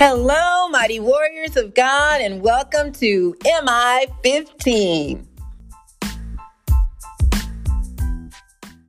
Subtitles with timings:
[0.00, 5.26] Hello, mighty warriors of God, and welcome to MI 15.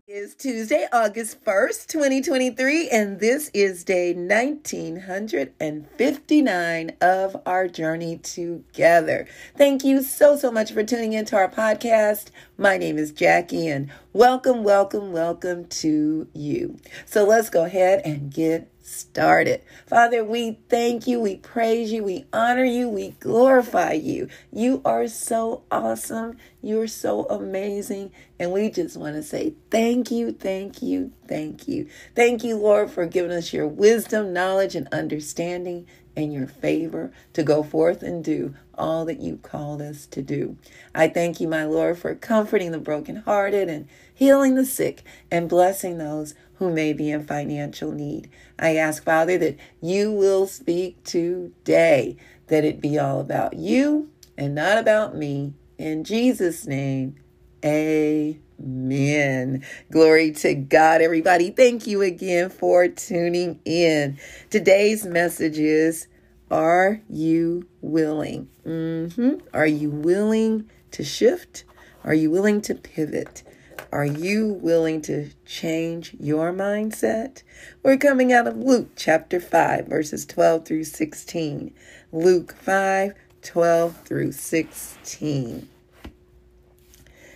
[0.08, 9.26] It's Tuesday, August 1st, 2023, and this is day 1959 of our journey together.
[9.58, 12.29] Thank you so, so much for tuning into our podcast.
[12.55, 16.78] My name is Jackie, and welcome, welcome, welcome to you.
[17.08, 19.62] So let's go ahead and get started.
[19.88, 24.28] Father, we thank you, we praise you, we honor you, we glorify you.
[24.52, 30.32] You are so awesome, you're so amazing, and we just want to say thank you,
[30.32, 31.88] thank you, thank you.
[32.16, 37.44] Thank you, Lord, for giving us your wisdom, knowledge, and understanding and your favor to
[37.44, 40.58] go forth and do all that you called us to do.
[40.94, 45.98] I thank you, my Lord, for comforting the brokenhearted and healing the sick and blessing
[45.98, 48.30] those who may be in financial need.
[48.59, 54.53] I ask, Father, that you will speak today, that it be all about you and
[54.53, 55.53] not about me.
[55.78, 57.16] In Jesus' name,
[57.64, 59.64] amen.
[59.89, 61.50] Glory to God, everybody.
[61.50, 64.19] Thank you again for tuning in.
[64.50, 66.08] Today's message is
[66.52, 68.50] Are you willing?
[68.66, 69.47] Mm-hmm.
[69.53, 71.64] Are you willing to shift?
[72.03, 73.44] Are you willing to pivot?
[73.92, 77.42] Are you willing to change your mindset?
[77.82, 81.73] We're coming out of Luke chapter 5, verses 12 through 16.
[82.12, 85.68] Luke 5, 12 through 16.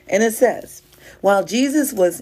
[0.07, 0.83] And it says,
[1.21, 2.21] While Jesus was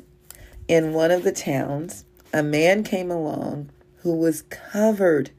[0.66, 5.32] in one of the towns, a man came along who was covered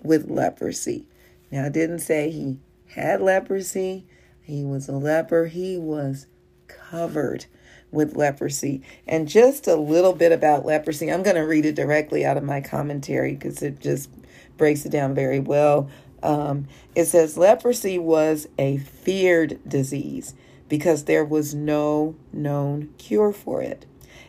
[0.00, 1.08] with leprosy.
[1.50, 2.58] Now, I didn't say he
[2.94, 4.06] had leprosy,
[4.40, 6.28] he was a leper, he was
[6.68, 7.46] covered
[7.90, 8.82] with leprosy.
[9.06, 11.10] And just a little bit about leprosy.
[11.10, 14.10] I'm going to read it directly out of my commentary because it just
[14.56, 15.88] breaks it down very well.
[16.22, 20.34] Um, it says leprosy was a feared disease
[20.68, 23.86] because there was no known cure for it,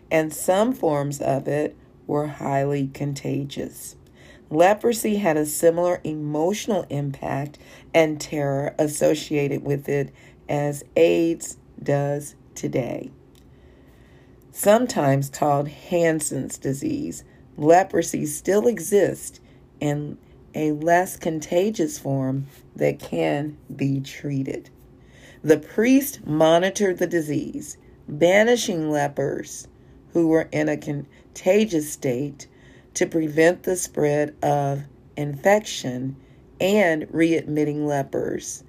[0.10, 1.76] and some forms of it
[2.08, 3.96] were highly contagious.
[4.52, 7.58] Leprosy had a similar emotional impact
[7.94, 10.14] and terror associated with it
[10.48, 13.12] as AIDS does today
[14.52, 17.24] sometimes called Hansen's disease,
[17.58, 19.40] leprosy still exists
[19.80, 20.18] in
[20.56, 24.70] a less contagious form that can be treated.
[25.44, 27.78] The priest monitored the disease,
[28.08, 29.68] banishing lepers
[30.14, 32.48] who were in a contagious state
[32.96, 34.84] to prevent the spread of
[35.16, 36.16] infection
[36.60, 38.64] and readmitting lepers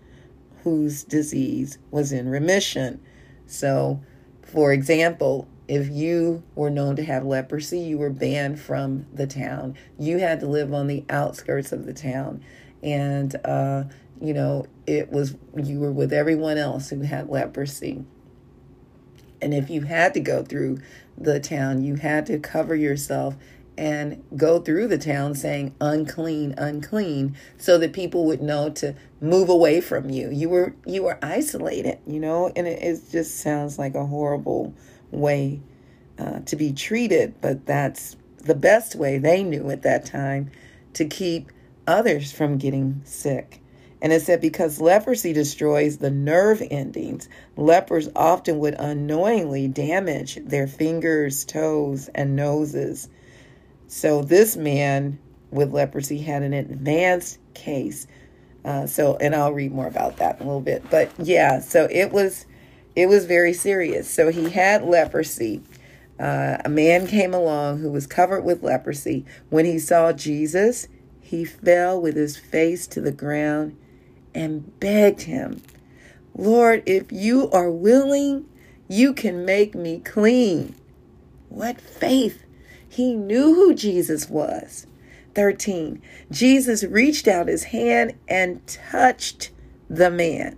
[0.63, 3.01] whose disease was in remission.
[3.47, 4.01] So,
[4.43, 9.77] for example, if you were known to have leprosy, you were banned from the town.
[10.01, 12.43] You had to live on the outskirts of the town.
[12.83, 13.85] And, uh,
[14.21, 18.05] you know, it was, you were with everyone else who had leprosy.
[19.41, 20.79] And if you had to go through
[21.17, 23.37] the town, you had to cover yourself
[23.79, 29.49] and go through the town saying unclean unclean so that people would know to move
[29.49, 33.79] away from you you were you were isolated you know and it, it just sounds
[33.79, 34.75] like a horrible
[35.11, 35.61] way
[36.19, 40.51] uh, to be treated, but that's the best way they knew at that time
[40.95, 41.51] to keep
[41.87, 43.61] others from getting sick.
[44.03, 50.67] And it said because leprosy destroys the nerve endings, lepers often would unknowingly damage their
[50.67, 53.09] fingers, toes, and noses.
[53.89, 55.19] So this man
[55.51, 58.07] with leprosy had an advanced case.
[58.65, 60.89] Uh, so, and I'll read more about that in a little bit.
[60.91, 62.47] But yeah, so it was
[62.97, 64.09] it was very serious.
[64.09, 65.63] So he had leprosy.
[66.19, 69.25] Uh, a man came along who was covered with leprosy.
[69.49, 70.89] When he saw Jesus,
[71.21, 73.77] he fell with his face to the ground
[74.35, 75.63] and begged him,
[76.35, 78.47] Lord, if you are willing,
[78.89, 80.75] you can make me clean.
[81.49, 82.45] What faith!
[82.89, 84.87] He knew who Jesus was.
[85.35, 86.03] 13.
[86.31, 89.51] Jesus reached out his hand and touched
[89.89, 90.57] the man.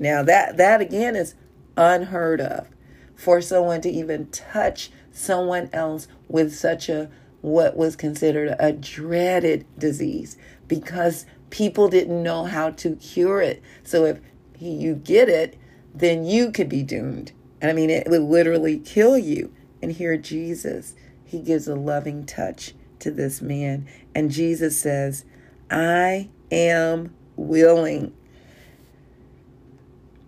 [0.00, 1.36] Now that that again is
[1.76, 2.68] unheard of
[3.14, 7.10] for someone to even touch someone else with such a
[7.42, 10.36] what was considered a dreaded disease
[10.66, 13.62] because people didn't know how to cure it.
[13.82, 14.20] So if
[14.58, 15.56] you get it,
[15.94, 17.32] then you could be doomed.
[17.60, 19.52] And I mean, it would literally kill you.
[19.82, 20.94] And here, Jesus,
[21.24, 23.88] he gives a loving touch to this man.
[24.14, 25.24] And Jesus says,
[25.70, 28.14] I am willing.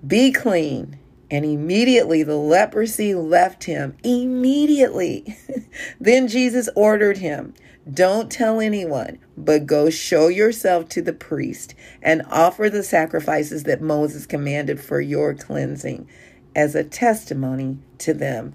[0.06, 0.98] Be clean
[1.30, 3.96] And immediately the leprosy left him.
[4.02, 5.36] Immediately.
[6.00, 7.54] then Jesus ordered him,
[7.90, 13.80] Don't tell anyone, but go show yourself to the priest and offer the sacrifices that
[13.80, 16.08] Moses commanded for your cleansing
[16.54, 18.54] as a testimony to them.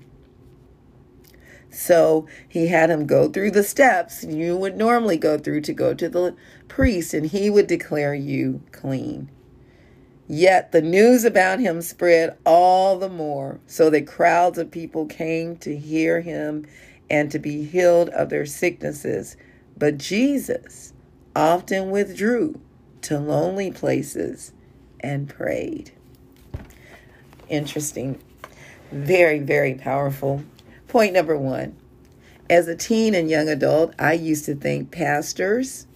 [1.72, 5.94] So he had him go through the steps you would normally go through to go
[5.94, 6.36] to the
[6.68, 9.30] priest, and he would declare you clean.
[10.28, 15.56] Yet the news about him spread all the more, so that crowds of people came
[15.58, 16.66] to hear him
[17.10, 19.38] and to be healed of their sicknesses.
[19.78, 20.92] But Jesus
[21.36, 22.60] often withdrew
[23.04, 24.52] to lonely places
[25.00, 25.92] and prayed.
[27.48, 28.22] Interesting.
[28.92, 30.44] Very, very powerful.
[30.90, 31.78] Point number one.
[32.50, 35.88] As a teen and young adult, I used to think pastors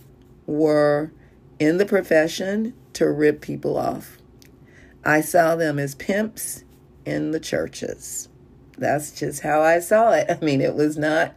[0.45, 1.11] were
[1.59, 4.17] in the profession to rip people off.
[5.03, 6.63] I saw them as pimps
[7.05, 8.29] in the churches.
[8.77, 10.27] That's just how I saw it.
[10.41, 11.35] I mean, it was not,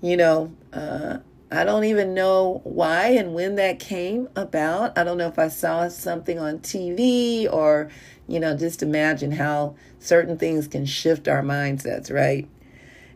[0.00, 1.18] you know, uh,
[1.50, 4.96] I don't even know why and when that came about.
[4.96, 7.90] I don't know if I saw something on TV or,
[8.26, 12.48] you know, just imagine how certain things can shift our mindsets, right?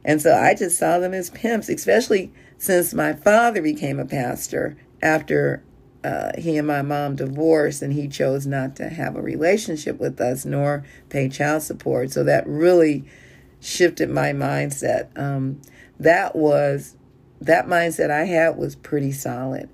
[0.05, 4.77] And so I just saw them as pimps, especially since my father became a pastor
[5.03, 5.63] after
[6.05, 10.21] uh, he and my mom divorced and he chose not to have a relationship with
[10.21, 12.11] us nor pay child support.
[12.11, 13.05] So that really
[13.61, 15.09] shifted my mindset.
[15.19, 15.61] Um,
[15.99, 16.97] that was,
[17.41, 19.69] that mindset I had was pretty solid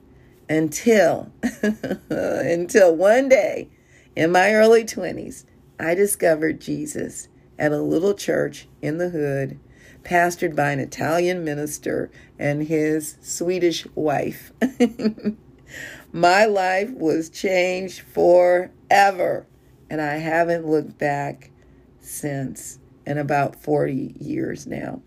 [0.48, 1.32] until,
[2.10, 3.68] until one day
[4.14, 5.44] in my early 20s,
[5.78, 7.28] I discovered Jesus
[7.58, 9.58] at a little church in the hood,
[10.02, 14.52] pastored by an Italian minister and his Swedish wife.
[16.12, 19.46] My life was changed forever,
[19.88, 21.50] and I haven't looked back
[22.00, 25.02] since in about 40 years now.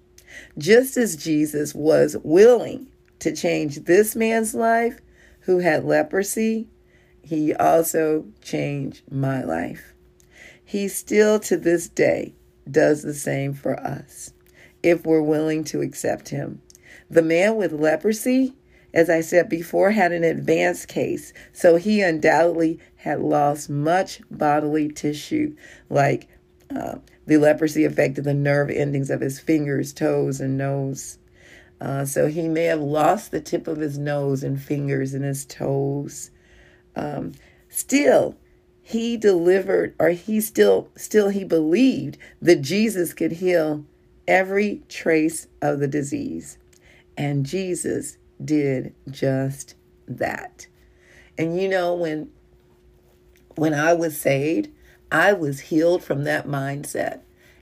[0.58, 2.88] Just as Jesus was willing
[3.20, 5.00] to change this man's life
[5.42, 6.68] who had leprosy,
[7.22, 9.94] he also changed my life.
[10.64, 12.34] He still to this day
[12.70, 14.34] does the same for us
[14.82, 16.62] if we're willing to accept him.
[17.10, 18.56] The man with leprosy
[18.96, 24.88] as I said before, had an advanced case, so he undoubtedly had lost much bodily
[24.88, 25.54] tissue,
[25.90, 26.30] like
[26.74, 26.96] uh,
[27.28, 31.18] the leprosy affected the nerve endings of his fingers, toes, and nose.
[31.82, 35.46] Uh, so he may have lost the tip of his nose and fingers and his
[35.46, 36.32] toes.
[36.96, 37.34] Um,
[37.68, 38.38] still,
[38.82, 43.84] he delivered, or he still, still he believed that Jesus could heal
[44.26, 46.58] every trace of the disease,
[47.18, 49.76] and Jesus did just
[50.08, 50.68] that.
[51.38, 52.30] And you know when
[53.56, 54.70] when I was saved,
[55.12, 57.22] I was healed from that mindset.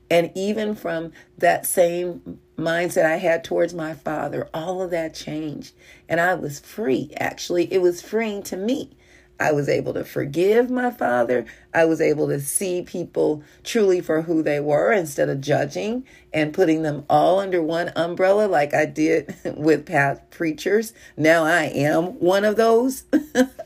[0.10, 5.74] And even from that same mindset I had towards my father, all of that changed.
[6.10, 7.12] And I was free.
[7.18, 8.96] Actually, it was freeing to me
[9.40, 11.46] I was able to forgive my father.
[11.74, 16.54] I was able to see people truly for who they were instead of judging and
[16.54, 20.94] putting them all under one umbrella like I did with past preachers.
[21.18, 23.04] Now I am one of those.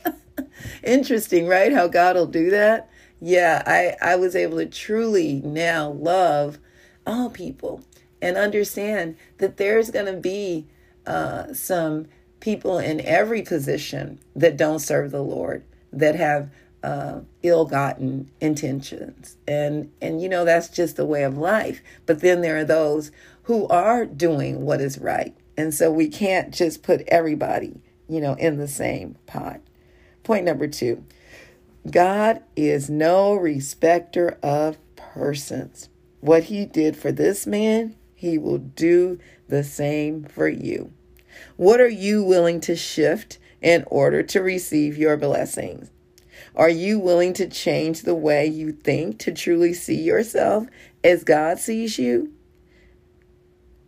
[0.82, 1.72] Interesting, right?
[1.72, 2.90] How God will do that.
[3.20, 6.58] Yeah, I, I was able to truly now love
[7.06, 7.82] all people
[8.22, 10.66] and understand that there's going to be
[11.06, 12.06] uh, some
[12.40, 16.50] people in every position that don't serve the Lord, that have
[16.82, 21.82] uh, ill-gotten intentions, and and you know that's just the way of life.
[22.06, 23.10] But then there are those
[23.44, 28.34] who are doing what is right, and so we can't just put everybody, you know,
[28.34, 29.60] in the same pot.
[30.22, 31.04] Point number two:
[31.90, 35.88] God is no respecter of persons.
[36.20, 39.18] What He did for this man, He will do
[39.48, 40.92] the same for you.
[41.56, 45.90] What are you willing to shift in order to receive your blessings?
[46.54, 50.66] Are you willing to change the way you think to truly see yourself
[51.04, 52.32] as God sees you?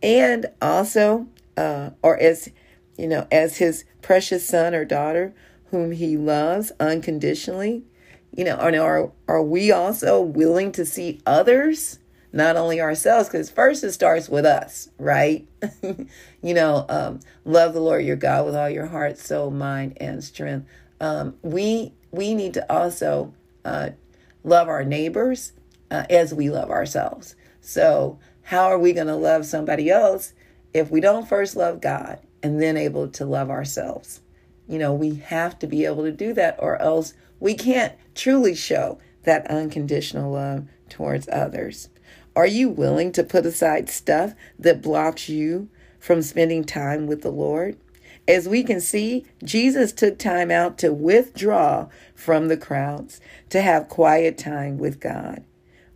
[0.03, 1.27] And also,
[1.57, 2.49] uh, or as,
[2.97, 5.33] you know, as his precious son or daughter
[5.71, 7.83] whom he loves unconditionally?
[8.35, 11.99] You know, are, are we also willing to see others
[12.33, 15.47] not only ourselves, because first it starts with us, right?
[16.41, 20.23] you know, um, love the Lord your God with all your heart, soul, mind, and
[20.23, 20.67] strength.
[20.99, 23.33] Um, we we need to also
[23.65, 23.89] uh,
[24.43, 25.53] love our neighbors
[25.89, 27.35] uh, as we love ourselves.
[27.59, 30.33] So, how are we going to love somebody else
[30.73, 34.21] if we don't first love God and then able to love ourselves?
[34.67, 38.55] You know, we have to be able to do that, or else we can't truly
[38.55, 41.89] show that unconditional love towards others?
[42.33, 45.69] Are you willing to put aside stuff that blocks you
[45.99, 47.77] from spending time with the Lord?
[48.25, 53.19] As we can see, Jesus took time out to withdraw from the crowds,
[53.49, 55.43] to have quiet time with God.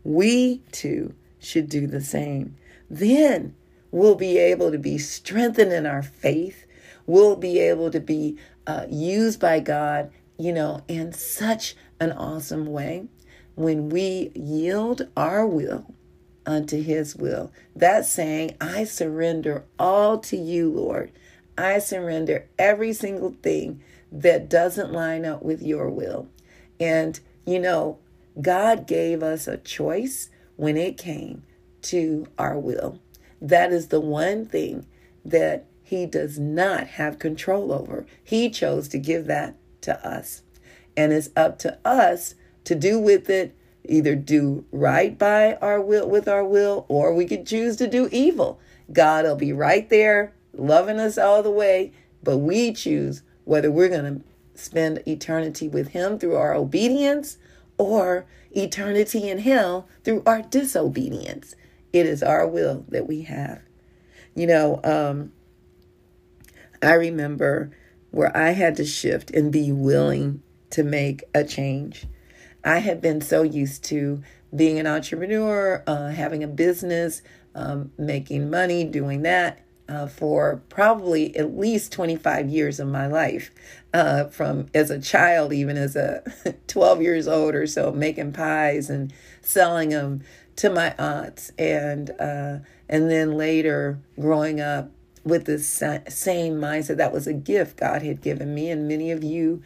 [0.04, 2.58] We too should do the same.
[2.90, 3.56] Then
[3.92, 6.66] we'll be able to be strengthened in our faith.
[7.06, 8.38] We'll be able to be
[8.68, 13.06] uh, used by God, you know, in such an awesome way
[13.56, 15.96] when we yield our will
[16.46, 17.52] unto his will.
[17.76, 21.12] That's saying, I surrender all to you, Lord.
[21.58, 26.28] I surrender every single thing that doesn't line up with your will.
[26.80, 28.00] And, you know,
[28.42, 31.44] God gave us a choice when it came
[31.84, 33.00] to our will.
[33.42, 34.86] That is the one thing
[35.24, 38.06] that He does not have control over.
[38.24, 40.42] He chose to give that to us.
[40.98, 42.36] And it's up to us
[42.66, 43.56] to do with it
[43.90, 48.10] either do right by our will with our will or we could choose to do
[48.12, 48.60] evil.
[48.92, 51.92] God will be right there loving us all the way,
[52.24, 57.38] but we choose whether we're going to spend eternity with Him through our obedience
[57.78, 61.56] or eternity in hell through our disobedience.
[61.94, 63.62] It is our will that we have.
[64.34, 65.32] You know, um,
[66.82, 67.72] I remember
[68.12, 72.08] where I had to shift and be willing to make a change.
[72.66, 74.22] I had been so used to
[74.54, 77.22] being an entrepreneur, uh, having a business,
[77.54, 83.52] um, making money, doing that uh, for probably at least 25 years of my life
[83.94, 86.24] uh, from as a child even as a
[86.68, 90.22] 12 years old or so making pies and selling them
[90.56, 92.58] to my aunts and uh,
[92.90, 94.90] and then later growing up
[95.24, 96.98] with this same mindset.
[96.98, 99.62] That was a gift god had given me and many of you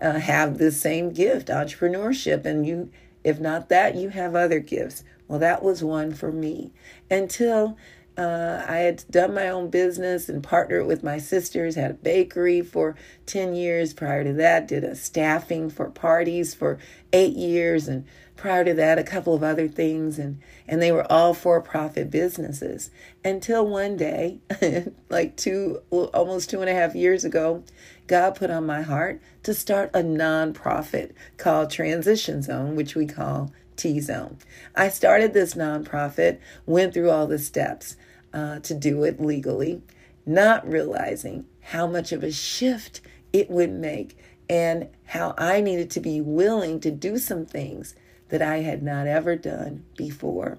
[0.00, 2.90] uh, have the same gift entrepreneurship and you
[3.22, 6.72] if not that you have other gifts well that was one for me
[7.10, 7.76] until
[8.16, 12.62] uh, I had done my own business and partnered with my sisters, had a bakery
[12.62, 12.94] for
[13.26, 13.92] 10 years.
[13.92, 16.78] Prior to that, did a staffing for parties for
[17.12, 17.88] eight years.
[17.88, 18.04] And
[18.36, 20.18] prior to that, a couple of other things.
[20.20, 22.90] And, and they were all for profit businesses
[23.24, 24.38] until one day,
[25.08, 27.64] like two, almost two and a half years ago,
[28.06, 33.52] God put on my heart to start a nonprofit called Transition Zone, which we call
[33.76, 34.38] T Zone.
[34.74, 37.96] I started this nonprofit, went through all the steps
[38.32, 39.82] uh, to do it legally,
[40.26, 43.00] not realizing how much of a shift
[43.32, 44.18] it would make
[44.48, 47.94] and how I needed to be willing to do some things
[48.28, 50.58] that I had not ever done before.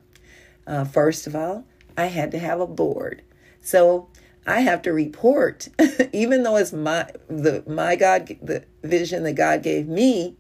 [0.65, 1.65] Uh, first of all,
[1.97, 3.21] I had to have a board.
[3.61, 4.09] So
[4.47, 5.67] I have to report,
[6.13, 10.35] even though it's my the my God the vision that God gave me.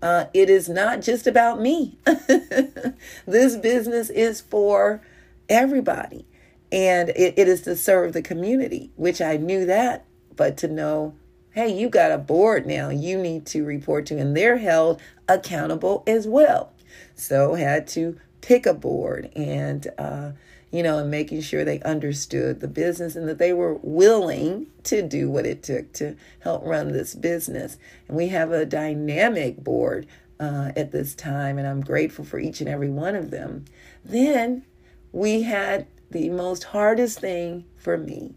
[0.00, 1.98] Uh, it is not just about me.
[3.26, 5.02] this business is for
[5.48, 6.24] everybody
[6.70, 10.04] and it, it is to serve the community, which I knew that,
[10.36, 11.14] but to know,
[11.52, 16.02] hey, you got a board now you need to report to, and they're held accountable
[16.06, 16.72] as well.
[17.14, 20.32] So had to pick a board and uh,
[20.70, 25.02] you know, and making sure they understood the business and that they were willing to
[25.02, 27.78] do what it took to help run this business.
[28.06, 30.06] And we have a dynamic board
[30.38, 33.64] uh, at this time, and I'm grateful for each and every one of them.
[34.04, 34.64] Then
[35.12, 38.34] we had the most hardest thing for me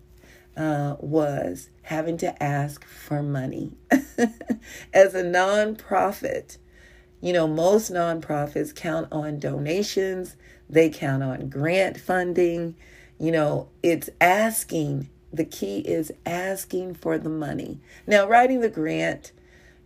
[0.57, 3.73] uh, was having to ask for money.
[4.93, 6.57] As a nonprofit,
[7.21, 10.35] you know, most nonprofits count on donations,
[10.71, 12.75] they count on grant funding.
[13.19, 15.09] You know, it's asking.
[15.33, 17.79] The key is asking for the money.
[18.05, 19.31] Now, writing the grant,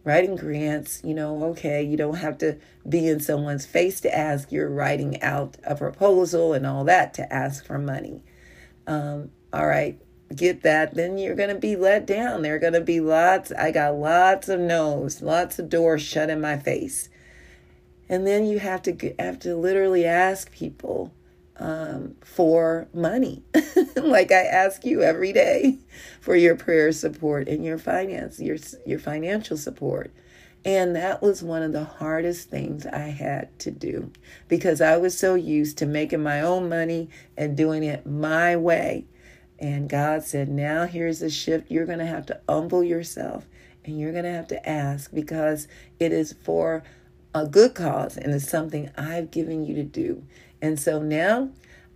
[0.04, 4.52] writing grants, you know, okay, you don't have to be in someone's face to ask.
[4.52, 8.24] You're writing out a proposal and all that to ask for money.
[8.88, 10.00] Um, all right,
[10.36, 10.96] get that.
[10.96, 12.42] Then you're going to be let down.
[12.42, 16.30] There are going to be lots, I got lots of no's, lots of doors shut
[16.30, 17.10] in my face.
[18.08, 21.12] And then you have to have to literally ask people
[21.58, 23.42] um, for money,
[23.96, 25.78] like I ask you every day
[26.20, 30.12] for your prayer support and your finance, your your financial support.
[30.66, 34.12] And that was one of the hardest things I had to do
[34.48, 39.06] because I was so used to making my own money and doing it my way.
[39.60, 41.72] And God said, Now here's the shift.
[41.72, 43.46] You're going to have to humble yourself
[43.86, 45.68] and you're going to have to ask because
[46.00, 46.84] it is for
[47.36, 50.24] a good cause and it's something I've given you to do.
[50.62, 51.50] And so now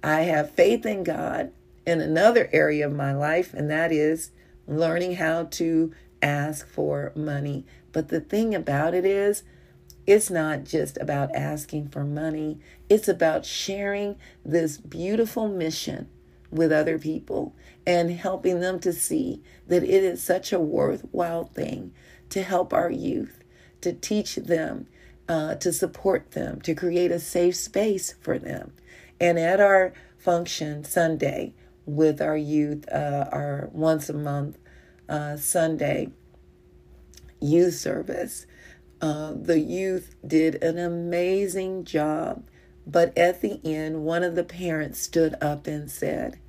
[0.03, 1.51] I have faith in God
[1.86, 4.31] in another area of my life, and that is
[4.67, 7.65] learning how to ask for money.
[7.93, 9.43] But the thing about it is,
[10.05, 16.10] it's not just about asking for money, it's about sharing this beautiful mission
[16.51, 17.55] with other people
[17.88, 21.93] and helping them to see that it is such a worthwhile thing
[22.29, 23.43] to help our youth,
[23.81, 24.88] to teach them,
[25.30, 28.74] uh, to support them, to create a safe space for them.
[29.22, 31.54] And at our function Sunday
[31.86, 34.58] with our youth, uh, our once a month
[35.08, 36.10] uh, Sunday
[37.40, 38.48] youth service,
[39.02, 42.44] uh, the youth did an amazing job.
[42.86, 46.40] But at the end, one of the parents stood up and said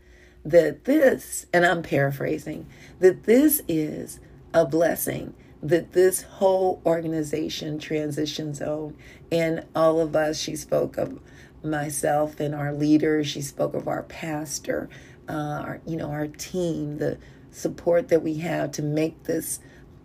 [0.43, 2.67] that this, and I'm paraphrasing,
[2.99, 4.21] that this is
[4.55, 8.97] a blessing that this whole organization, Transition Zone,
[9.31, 11.21] and all of us, she spoke of
[11.62, 14.88] myself and our leaders, she spoke of our pastor,
[15.29, 17.19] uh, our, you know, our team, the
[17.50, 19.61] support that we have to make this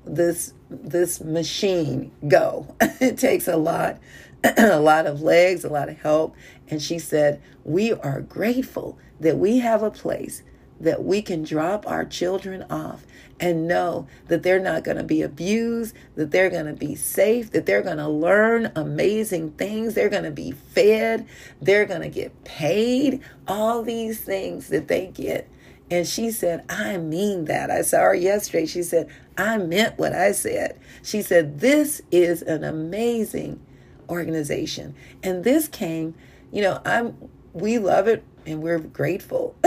[0.05, 2.75] this this machine go.
[2.81, 3.99] it takes a lot,
[4.57, 6.35] a lot of legs, a lot of help.
[6.67, 10.43] And she said, We are grateful that we have a place
[10.79, 13.05] that we can drop our children off
[13.39, 17.51] and know that they're not going to be abused, that they're going to be safe,
[17.51, 21.25] that they're going to learn amazing things, they're going to be fed,
[21.61, 25.49] they're going to get paid, all these things that they get.
[25.91, 27.69] And she said, I mean that.
[27.69, 28.65] I saw her yesterday.
[28.65, 30.79] She said, I meant what I said.
[31.03, 33.59] She said, This is an amazing
[34.09, 34.95] organization.
[35.21, 36.15] And this came,
[36.51, 37.15] you know, I'm
[37.55, 39.55] we love it and we're grateful.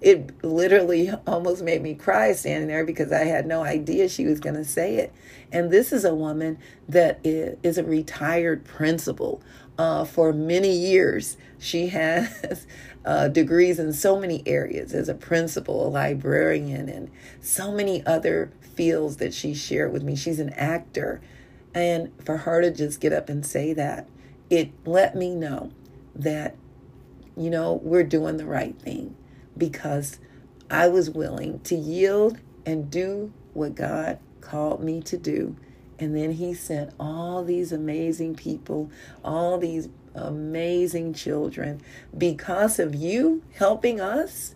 [0.00, 4.40] it literally almost made me cry standing there because I had no idea she was
[4.40, 5.12] going to say it.
[5.52, 9.40] And this is a woman that is a retired principal.
[9.78, 12.66] Uh, for many years, she has
[13.04, 17.08] uh, degrees in so many areas as a principal, a librarian, and
[17.40, 20.16] so many other fields that she shared with me.
[20.16, 21.20] She's an actor.
[21.72, 24.08] And for her to just get up and say that,
[24.50, 25.70] it let me know
[26.16, 26.56] that
[27.38, 29.16] you know, we're doing the right thing
[29.56, 30.18] because
[30.70, 35.56] I was willing to yield and do what God called me to do.
[35.98, 38.90] And then He sent all these amazing people,
[39.24, 41.80] all these amazing children.
[42.16, 44.54] Because of you helping us,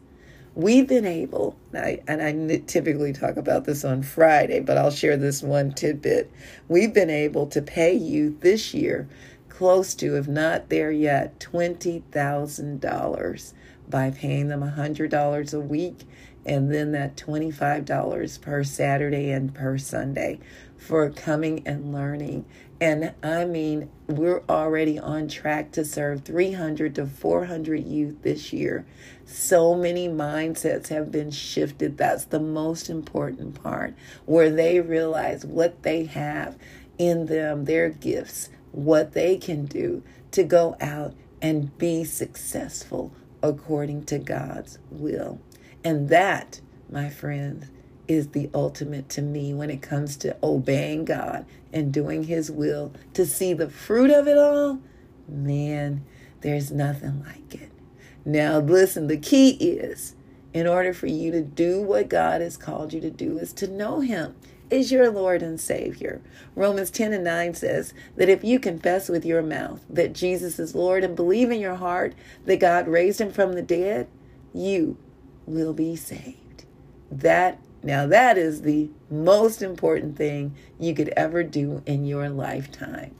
[0.55, 4.90] we've been able, and I, and I typically talk about this on Friday, but I'll
[4.90, 6.31] share this one tidbit.
[6.68, 9.09] We've been able to pay you this year
[9.53, 13.53] close to, if not there yet, $20,000
[13.88, 16.01] by paying them $100 a week
[16.47, 20.41] and then that $25 per Saturday and per Sunday
[20.79, 22.47] for coming and learning.
[22.81, 28.87] And I mean, we're already on track to serve 300 to 400 youth this year.
[29.27, 31.99] So many mindsets have been shifted.
[31.99, 36.59] That's the most important part, where they realize what they have
[36.99, 44.05] in them, their gifts, what they can do to go out and be successful according
[44.05, 45.41] to God's will.
[45.85, 47.67] And that, my friends,
[48.09, 52.93] is the ultimate to me when it comes to obeying God and doing His will.
[53.15, 54.81] To see the fruit of it all,
[55.29, 56.05] man,
[56.41, 57.71] there's nothing like it.
[58.25, 60.15] Now, listen, the key is
[60.53, 63.67] in order for you to do what God has called you to do, is to
[63.67, 64.35] know Him
[64.70, 66.20] is your Lord and Savior.
[66.55, 70.75] Romans 10 and 9 says that if you confess with your mouth that Jesus is
[70.75, 72.14] Lord and believe in your heart
[72.46, 74.09] that God raised him from the dead,
[74.55, 74.96] you
[75.46, 76.64] will be saved.
[77.11, 83.14] That now that is the most important thing you could ever do in your lifetime.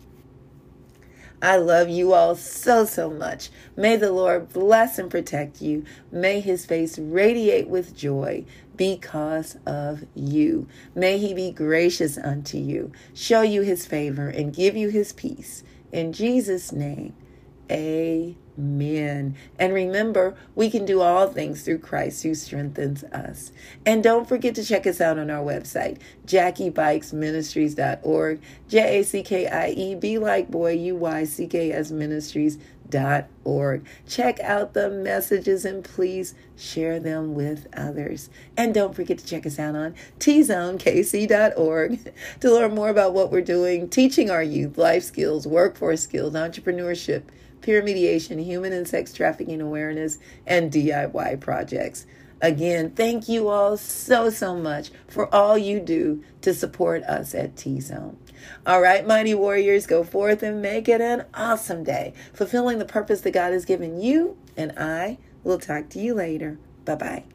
[1.42, 3.50] I love you all so, so much.
[3.76, 5.85] May the Lord bless and protect you.
[6.12, 8.44] May his face radiate with joy
[8.76, 10.68] because of you.
[10.94, 15.64] May he be gracious unto you, show you his favor, and give you his peace.
[15.92, 17.14] In Jesus' name,
[17.70, 18.41] amen.
[18.59, 19.37] Amen.
[19.59, 23.51] And remember, we can do all things through Christ who strengthens us.
[23.87, 29.47] And don't forget to check us out on our website, JackieBuycksMinistries.org, J A C K
[29.47, 33.87] I E B like boy, U Y C K S Ministries.org.
[34.07, 38.29] Check out the messages and please share them with others.
[38.55, 43.41] And don't forget to check us out on tzonekc.org to learn more about what we're
[43.41, 47.23] doing, teaching our youth life skills, workforce skills, entrepreneurship
[47.62, 52.07] peer mediation, human and sex trafficking awareness, and DIY projects.
[52.40, 57.57] Again, thank you all so, so much for all you do to support us at
[57.57, 58.18] T Zone.
[58.66, 63.20] All right, mighty warriors, go forth and make it an awesome day, fulfilling the purpose
[63.20, 66.59] that God has given you, and I will talk to you later.
[66.85, 67.32] Bye bye.